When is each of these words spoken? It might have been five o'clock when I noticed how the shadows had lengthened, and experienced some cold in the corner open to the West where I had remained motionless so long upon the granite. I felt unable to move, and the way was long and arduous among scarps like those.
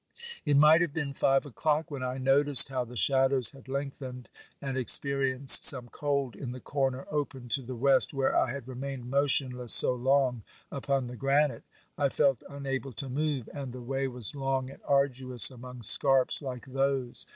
It 0.45 0.57
might 0.57 0.81
have 0.81 0.93
been 0.95 1.13
five 1.13 1.45
o'clock 1.45 1.91
when 1.91 2.01
I 2.01 2.17
noticed 2.17 2.69
how 2.69 2.83
the 2.83 2.97
shadows 2.97 3.51
had 3.51 3.67
lengthened, 3.67 4.29
and 4.59 4.75
experienced 4.75 5.63
some 5.63 5.89
cold 5.89 6.35
in 6.35 6.53
the 6.53 6.59
corner 6.59 7.05
open 7.11 7.49
to 7.49 7.61
the 7.61 7.75
West 7.75 8.11
where 8.11 8.35
I 8.35 8.51
had 8.51 8.67
remained 8.67 9.11
motionless 9.11 9.71
so 9.73 9.93
long 9.93 10.43
upon 10.71 11.05
the 11.05 11.15
granite. 11.15 11.65
I 11.99 12.09
felt 12.09 12.41
unable 12.49 12.93
to 12.93 13.09
move, 13.09 13.47
and 13.53 13.73
the 13.73 13.81
way 13.83 14.07
was 14.07 14.33
long 14.33 14.71
and 14.71 14.81
arduous 14.85 15.51
among 15.51 15.83
scarps 15.83 16.41
like 16.41 16.65
those. 16.65 17.27